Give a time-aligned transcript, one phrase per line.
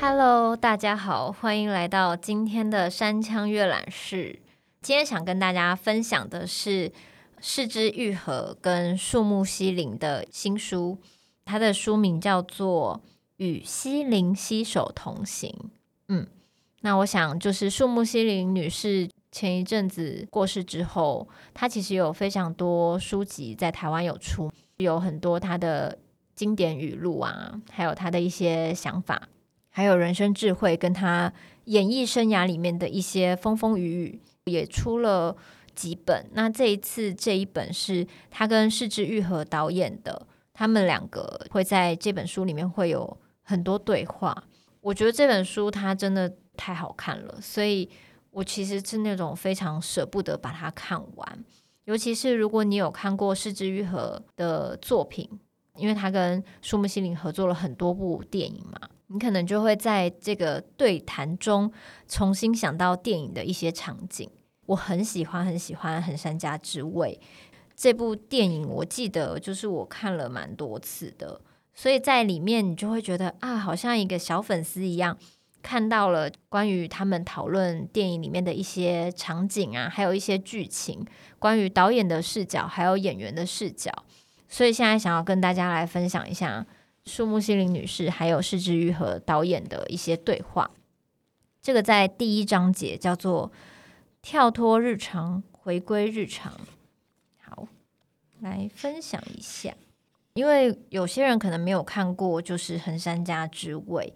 [0.00, 4.40] Hello，大家好，欢迎来到今天的山羌阅览室。
[4.80, 6.90] 今天想跟大家分享的是
[7.40, 10.98] 是枝裕和跟树木西林的新书，
[11.44, 13.00] 它的书名叫做
[13.36, 15.50] 《与西林携手同行》。
[16.08, 16.26] 嗯，
[16.82, 25.98] 那我想就是树木希林女士前一阵子过世之后，她其实有非常多书籍在台湾有出，有很多她的
[26.34, 29.28] 经典语录啊，还有她的一些想法。
[29.70, 31.32] 还有人生智慧，跟她
[31.64, 35.34] 演艺生涯里面的一些风风雨雨，也出了
[35.74, 36.26] 几本。
[36.32, 44.44] 那这一次这一本是她跟是枝裕和导演的，他们两个会在这本书里面会有很多对话。
[44.82, 47.88] 我觉得这本书它真的太好看了，所以
[48.30, 51.44] 我其实是那种非常舍不得把它看完。
[51.84, 55.28] 尤其是如果你有看过是之愈合的作品，
[55.76, 58.88] 因为他跟树木希林合作了很多部电影嘛。
[59.08, 61.70] 你可能就会在这个对谈中
[62.08, 64.30] 重新想到电影的一些场景。
[64.66, 67.20] 我很喜欢很喜欢《横山家之味》
[67.74, 71.40] 这部电影，我记得就是我看了蛮多次的，
[71.74, 75.18] 所以在里面你就会觉得啊，好像一个小粉丝一样，
[75.62, 81.06] 看到了关于他们讨论电影里面的一些场景啊，还有一些剧情，
[81.38, 83.90] 关于导演的视角，还有演员的视角。
[84.48, 86.66] 所以现在想要跟大家来分享一下。
[87.04, 90.70] 树木希林女士还有是枝裕和导演的一些对话，
[91.60, 93.50] 这个在第一章节叫做
[94.22, 96.52] “跳脱日常，回归日常”。
[97.42, 97.66] 好，
[98.38, 99.74] 来分享一下，
[100.34, 104.14] 因为有些人可能没有看过，就是《横山家之味》，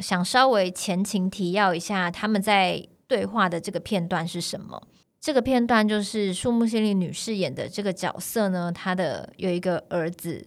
[0.00, 4.82] 想稍微前情提要一下，他们在对话的这个片段是什么？
[5.20, 10.46] 这个片段就是树木希林女士演的这个角色呢，她的有一个儿子。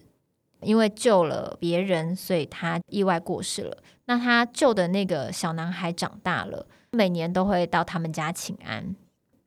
[0.60, 3.76] 因为救了别人，所以他意外过世了。
[4.06, 8.96] 那他救的那个小男孩长大了，每年都会到他们家请安。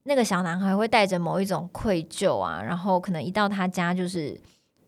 [0.03, 4.39] 那个小男孩会带着某一种愧疚啊，然后可能一到他家就是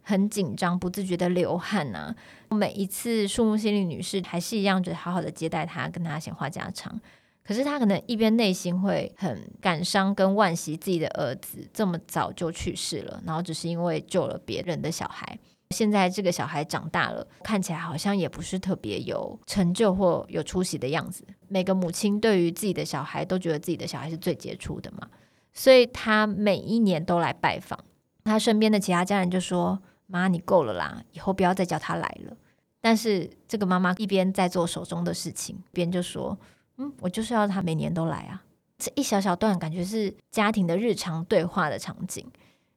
[0.10, 2.16] 很紧张，不自觉的流汗啊。
[2.50, 7.00] 每一次树木心理女士还是一样，就好好的接待他，跟他闲话家常。
[7.44, 15.38] 可是他可能一边内心会很感伤跟惋惜自己的儿子这么早就去世了，然后只是因为救了别人的小孩。
[15.70, 21.24] 现在这个小孩长大了，看起来好像也不是特别有成就或有出息的样子。
[21.48, 25.08] 每个母亲对于自己的小孩都觉得自己的小孩是最杰出的嘛，
[25.54, 27.80] 所以他每一年都来拜访。
[28.26, 32.36] 他身边的其他家人就说：“妈，你够了啦，以后不要再叫他来了。”
[32.82, 36.38] 但是这个妈妈一边在做手中的事情，边就说
[36.78, 38.44] ：“嗯，我就是要他每年都来啊。”
[38.78, 42.26] 这一小小段感觉是家庭的日常对话的场景，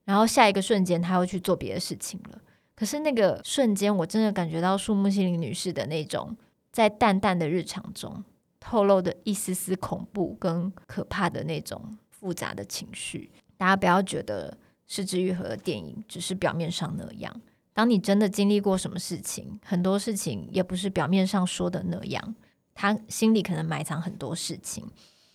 [0.05, 2.39] 然后下一个瞬间他又去做别的事情了。
[2.75, 6.37] 可是那个瞬间，我真的感觉到树木希林女士的那种
[6.73, 8.25] 在淡淡的日常中
[8.59, 13.31] 透露的一丝丝恐怖跟可怕的那种复杂的情绪。
[13.57, 14.59] 大家不要觉得
[14.95, 17.35] 是枝裕和的电影只是表面上那样，
[17.73, 22.35] 当你真的经历过什么事情，很多事情也不是表面上说的那样，
[22.75, 24.85] 他心里可能埋藏很多事情。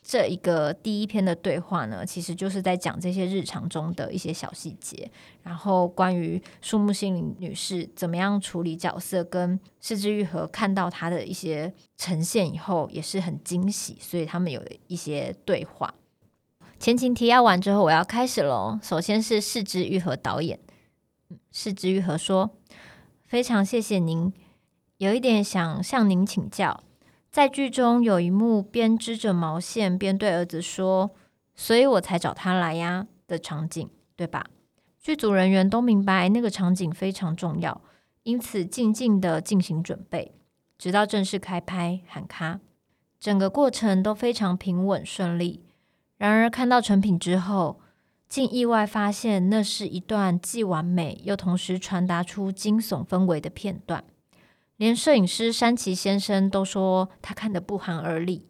[0.03, 5.09] 这一个第一篇的对话呢，其实就是在讲这些日常中的一些小细节，
[5.41, 15.91] 然后关于树木希林女士怎么样处理角色，跟是枝裕和看到她的一些呈现以后，也是很惊喜，所以他们有一些对话。
[16.79, 18.79] 前情提要完之后，我要开始喽。
[18.83, 20.59] 首先是是枝裕和导演，
[21.51, 22.51] 是枝裕和说
[23.25, 24.31] ：“非常谢谢您，
[24.97, 26.83] 有一点想向您请教。”
[27.31, 31.11] 在剧中有一幕边织着毛线边对儿子说
[31.55, 34.45] ：“所以我才找他来呀”的场景，对吧？
[35.01, 37.81] 剧组人员都明白那个场景非常重要，
[38.23, 40.33] 因此静静地进行准备，
[40.77, 42.59] 直到正式开拍喊卡，
[43.19, 45.63] 整个过程都非常平稳顺利。
[46.17, 47.79] 然而看到成品之后，
[48.27, 54.03] 竟意外发现那是一段既完美又同时传达出惊悚氛围的片段。
[54.75, 58.45] 连摄影师山崎先生都说他看得不寒而栗，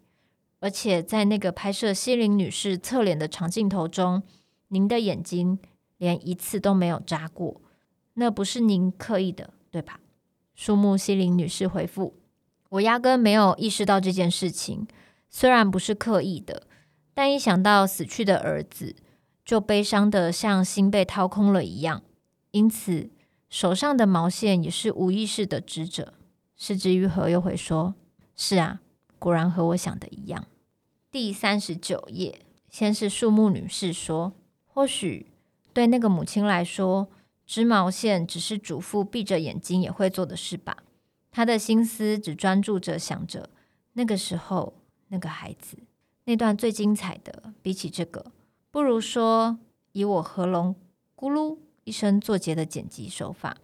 [0.59, 4.23] 而且在那个拍摄希林女士侧脸的长镜头中，
[4.67, 5.57] 您的眼睛
[5.97, 7.61] 连一次都没有眨过，
[8.15, 10.01] 那不是您刻意的，对吧？
[10.53, 12.15] 树木希林女士回复
[12.71, 14.85] ：“我压根没有意识到这件事情，
[15.29, 16.66] 虽然不是刻意的，
[17.17, 18.95] 但一想到死去的儿子，
[19.43, 22.03] 就悲伤的像心被掏空了一样，
[22.51, 23.09] 因此
[23.49, 26.13] 手上的毛线也是无意识的织着。”
[26.55, 27.95] 是枝裕和又会说
[28.37, 28.81] ：“是啊，
[29.17, 30.45] 果然和我想的一样。”
[31.09, 34.33] 第三十九页，先是树木女士说
[34.67, 35.31] ：“或许
[35.73, 37.09] 对那个母亲来说，
[37.47, 40.83] 织毛线只是主妇闭着眼睛也会做的事吧。
[41.31, 43.49] 她的心思只专注着想着
[43.93, 44.75] 那个时候
[45.07, 45.79] 那个孩子。
[46.27, 48.33] 那段最精彩的，比起这个，
[48.69, 49.57] 不如说
[49.93, 50.75] 以我喉咙
[51.15, 53.55] 咕噜一声作结的剪辑手法。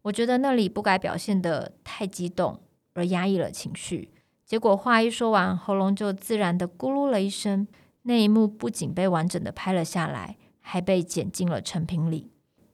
[0.00, 2.58] 我觉得那里不该表现得太激动
[2.94, 4.10] 而压抑了情绪。
[4.46, 7.68] 结果话一说完，喉咙就自然的咕噜了一声。
[8.02, 12.30] 那一幕不仅被完整的拍了下来，还被剪进了成品里。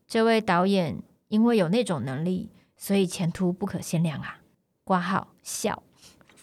[0.06, 4.42] 这位导演因为有那种能力，所以前途不可限量啊！
[4.84, 5.82] 挂号笑，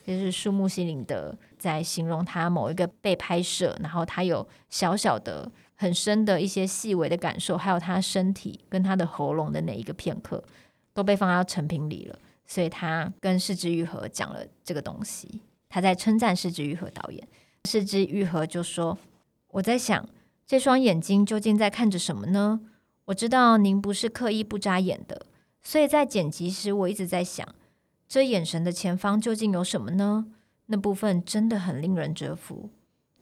[0.10, 10.44] 就是树木希林的在形容他某一个被拍摄，然后他有小小的、很深的一些细微的感受，还有他身体跟他的喉咙的那一个片刻，
[10.96, 12.18] 都被放到成品里了。
[12.48, 17.28] 所以他跟是枝裕和讲了这个东西，他在称赞是枝裕和导演。
[17.66, 18.98] 是枝裕和就说
[19.52, 20.10] ：“我在想，
[20.48, 22.62] 这双眼睛究竟在看着什么呢？
[23.06, 25.28] 我知道您不是刻意不眨眼的，
[25.62, 27.48] 所以在剪辑时，我一直在想，
[28.10, 30.26] 这眼神的前方究竟有什么呢？
[30.66, 32.72] 那部分真的很令人折服。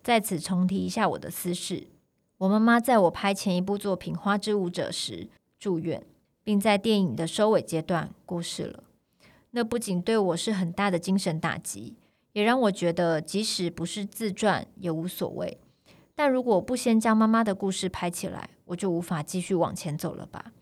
[0.02, 1.88] 在此重提一下我的私事：
[2.38, 5.28] 我妈妈在我拍前一部作品《花之舞者》时
[5.60, 6.02] 住院，
[6.42, 8.86] 并在电影的收尾阶段过世了。
[9.52, 11.98] 那不仅对我是很大的精神打击。”
[12.32, 15.58] 也让我觉得，即使不是自传也无所谓。
[16.14, 20.54] 但如果不先将妈妈的故事拍起来，我就无法继续往前走了吧？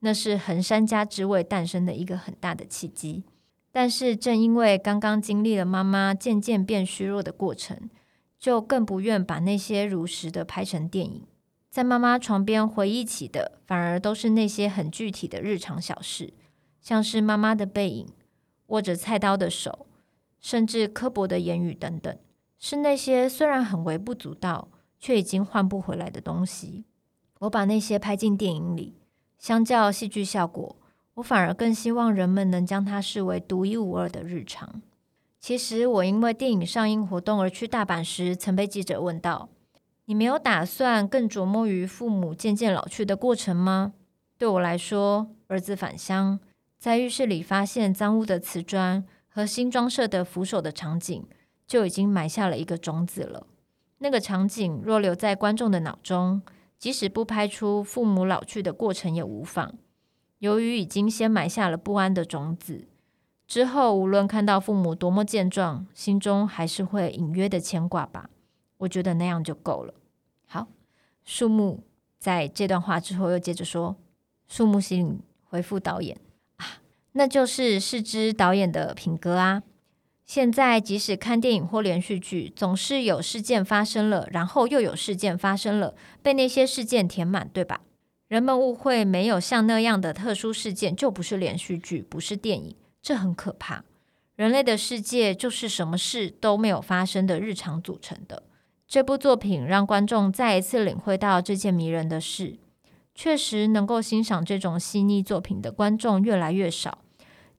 [0.00, 3.22] 那是横山家之味诞生的一个很大的契机。
[3.72, 7.88] 但是正因为刚刚经历了妈妈渐渐变虚弱的过程，
[8.38, 11.26] 就更不愿把那些如实的拍成电影。
[11.70, 16.34] 在妈妈床边回忆起的，反而都是那些很具体的日常小事，
[16.80, 18.08] 像是妈妈的背影，
[18.66, 19.86] 握着菜刀的手。
[20.42, 22.18] 甚至刻薄的言语等等，
[22.58, 24.68] 是那些虽然很微不足道，
[24.98, 26.86] 却已经换不回来的东西。
[27.40, 28.96] 我把那些拍进电影里，
[29.36, 30.78] 相较戏剧效果，
[31.14, 34.82] 我反而更希望人们能将它视为独一无二的日常。
[35.38, 39.48] 其实，我因为电影上映活动而去大阪时，曾被记者问到
[40.06, 43.94] ：“你没有打算更琢磨于父母渐渐老去的过程吗？”
[44.38, 46.40] 对我来说，儿子返乡，
[46.78, 49.04] 在浴室里发现脏污的瓷砖。
[49.32, 51.24] 和新装设的扶手的场景
[51.64, 53.46] 就已经埋下了一个种子了。
[53.98, 56.42] 那个场景若留在观众的脑中，
[56.76, 59.76] 即使不拍出父母老去的过程也无妨。
[60.40, 62.88] 由于已经先埋下了不安的种子，
[63.46, 68.30] 之后无论看到父母多么健壮，心中还是会隐约的牵挂吧。
[68.78, 69.92] 我觉得那样就够了。
[70.46, 70.66] 好，
[71.24, 71.84] 树木
[72.18, 73.96] 在这段话之后又接着说
[74.48, 76.18] ：“树木希林回复导演
[76.56, 76.80] 啊。”
[77.12, 79.62] 那就是是枝导演的品格啊！
[80.24, 87.82] 现在即使看电影或连续剧，总是有事件发生了，然后又有事件发生了，被那些事件填满，对吧？
[88.30, 93.82] 人们误会没有像那样的特殊事件就不是连续剧，不是电影，这很可怕。
[94.36, 98.44] 人类的世界就是什么事都没有发生的日常组成的。
[98.86, 102.60] 这部作品让观众再一次领会到这件迷人的事。
[103.16, 107.02] 确实，能够欣赏这种细腻作品的观众越来越少，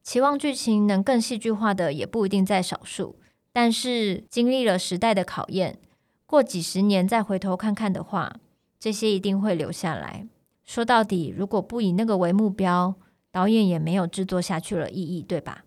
[0.01, 3.17] 期望剧情能更戏剧化的也不一定在少数。
[3.51, 5.79] 但是，经历了时代的考验，
[6.25, 8.37] 过几十年再回头看看的话，
[8.79, 10.25] 这些一定会留下来。
[10.71, 12.95] 说到底，如果不以那个为目标，
[13.29, 15.65] 导演也没有制作下去了意义，对吧？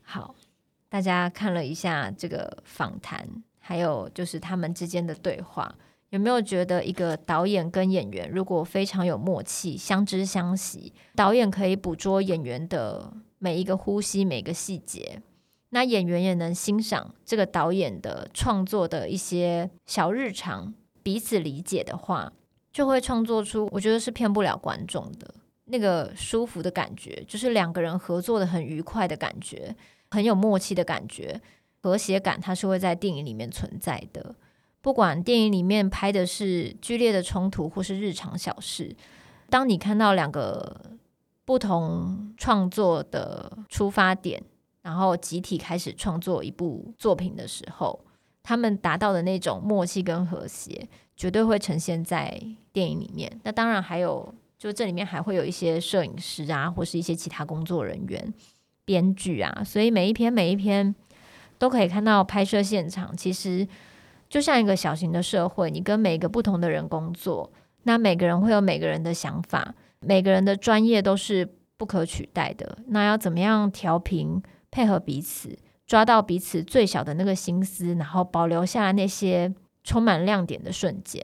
[0.00, 0.34] 好，
[0.88, 5.74] 大家看了一下这个访谈，还有就是他们之间的对话。
[6.08, 15.20] 有没有觉得一个导演跟演员如果非常有默契，相知相惜，导演可以捕捉演员的每一个呼吸、每个细节，
[15.68, 20.72] 那演员也能欣赏这个导演的创作的一些小日常，
[21.02, 22.32] 彼此理解的话，
[22.72, 25.34] 就会创作出我觉得是骗不了观众的
[25.66, 29.74] 那个舒服的感觉，就是两个人合作的很愉快的感觉，
[30.10, 31.40] 很有默契的感觉，
[31.82, 34.34] 和谐感，它是会在电影里面存在的。
[34.80, 38.96] 不管电影里面拍的是剧烈的冲突，或是日常小事，
[39.48, 40.80] 当你看到两个
[41.44, 44.42] 不同创作的出发点，
[44.82, 48.04] 然后集体开始创作一部作品的时候，
[48.42, 52.40] 他们达到的那种默契跟和谐，绝对会呈现在
[52.72, 53.40] 电影里面。
[53.44, 58.34] 那当然还有，就这里面还会有一些摄影师啊，或是一些其他工作人员、
[58.84, 60.94] 编剧啊，所以每一篇每一篇
[61.58, 63.66] 都可以看到拍摄现场，其实。
[64.28, 71.46] 就像一个小型的社会，你跟每个不同的人工作，那每个人会有每个人的想法，每个人的专业都是
[71.76, 72.78] 不可取代的。
[72.86, 75.54] 那要怎么样调频配合彼此，
[75.92, 79.52] 抓到彼此最小的那个心思，然后保留下来那些
[79.84, 81.22] 充满亮点的瞬间，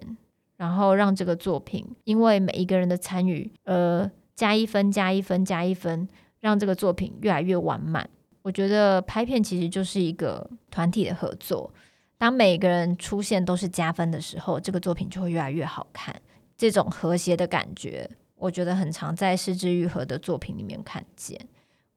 [0.59, 6.07] 然后让这个作品因为每一个人的参与，呃，加一分、加一分、加一分，
[6.41, 8.11] 让这个作品越来越完满。
[8.43, 11.73] 我觉得拍片其实就是一个团体的合作，
[12.19, 16.15] 当每个人出现都是加分的时候，这个作品就会越来越好看。
[16.59, 21.41] 这种和谐的感觉，我觉得很常在是枝裕和的作品里面看见。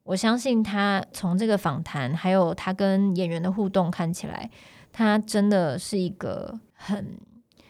[0.04, 4.50] 我相信他从这个访谈，还有他跟演员的互动看起来，
[4.90, 7.18] 他真的是一个很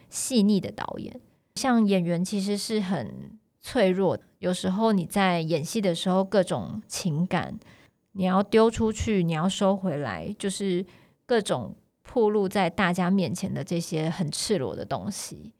[0.09, 1.21] 细腻的导演。
[1.57, 7.59] 像演员其实是很脆弱的，有时候你在演戏的时候，各种情感
[8.13, 10.85] 你要丢出去，你要收回来，就是
[11.27, 15.53] 各种暴露在大家面前的这些很赤裸的东西。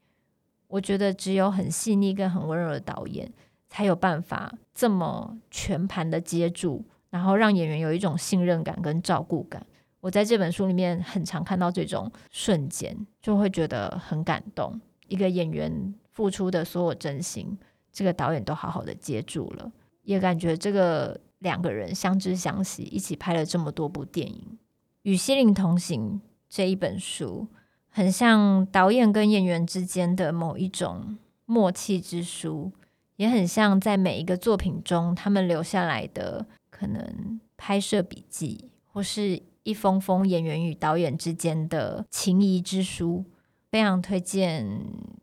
[0.67, 3.31] 我觉得只有很细腻跟很温柔的导演，
[3.73, 9.65] 才有办法这么全盘的接住，然后让演员有一种信任感跟照顾感。
[9.99, 14.79] 我在这本书里面很常看到这种瞬间，就会觉得很感动。
[15.07, 17.57] 一个演员付出的所有真心，
[17.91, 19.71] 这个导演都好好的接住了，
[20.03, 24.43] 也感觉这个两个人相知相惜，一起拍了这么多部电影，
[25.01, 27.47] 《与心灵同行》这一本书。
[27.89, 32.71] 很像导演跟演员之间的某一种默契之书，
[33.15, 43.25] 也很像在每一个作品中他们留下来的可能拍摄笔记，或是一封封演员与导演之间的情谊之书。
[43.71, 44.63] 非常推荐，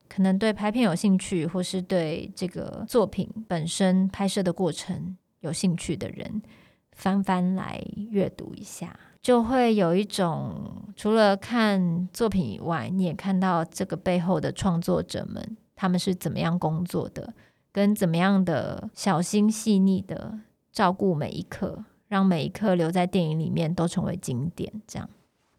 [0.08, 6.42] 可能对拍片有兴趣，或是对这个作品本身拍摄的过程有兴趣的人，
[6.90, 7.80] 翻翻来
[8.10, 8.98] 阅读一下。
[9.22, 10.52] 就会有一种，
[10.96, 17.32] 除了看作品以外，你也看到这个背后的创作者们，他们是怎么样工作的，
[17.72, 20.38] 跟怎么样的小心细腻的
[20.72, 24.72] 照顾每一刻，让每一刻留在电影里面都成为经典。
[24.86, 25.08] 这样，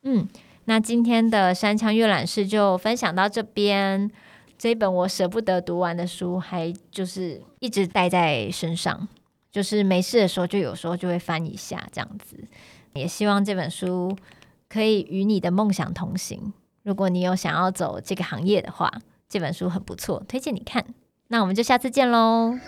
[0.03, 0.27] 嗯，
[0.65, 4.11] 那今天的山枪阅览室就分享到这边。
[4.57, 9.07] 这一本我舍不得读完的书，还就是一直带在身上，
[9.51, 12.37] 就是没事的时候就有时候就会翻一下这样子。
[12.93, 14.15] 也希望这本书
[14.69, 16.53] 可以与你的梦想同行。
[16.83, 18.91] 如果你有想要走这个行业的话，
[19.27, 20.85] 这本书很不错，推荐你看。
[21.31, 22.59] 那我们就下次见喽。